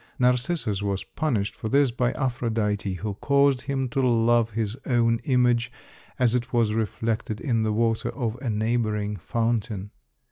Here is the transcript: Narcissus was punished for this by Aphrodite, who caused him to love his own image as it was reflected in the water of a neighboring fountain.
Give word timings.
Narcissus 0.17 0.81
was 0.81 1.03
punished 1.03 1.55
for 1.55 1.69
this 1.69 1.91
by 1.91 2.11
Aphrodite, 2.13 2.91
who 2.95 3.13
caused 3.13 3.61
him 3.61 3.87
to 3.89 4.01
love 4.01 4.49
his 4.53 4.75
own 4.87 5.19
image 5.25 5.71
as 6.17 6.33
it 6.33 6.51
was 6.51 6.73
reflected 6.73 7.39
in 7.39 7.61
the 7.61 7.71
water 7.71 8.09
of 8.09 8.35
a 8.41 8.49
neighboring 8.49 9.15
fountain. 9.17 9.91